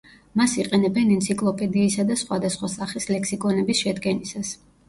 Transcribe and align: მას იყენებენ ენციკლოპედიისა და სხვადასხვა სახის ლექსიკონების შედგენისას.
მას 0.39 0.53
იყენებენ 0.61 1.11
ენციკლოპედიისა 1.15 2.07
და 2.13 2.17
სხვადასხვა 2.23 2.73
სახის 2.77 3.09
ლექსიკონების 3.13 3.87
შედგენისას. 3.87 4.57